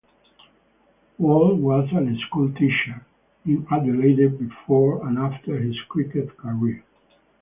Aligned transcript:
Wall 1.19 1.53
was 1.57 1.87
a 1.93 2.17
school 2.25 2.51
teacher 2.53 3.05
in 3.45 3.67
Adelaide 3.71 4.39
before 4.39 5.05
and 5.07 5.19
after 5.19 5.55
his 5.59 5.77
cricket 5.89 6.35
career. 6.37 6.83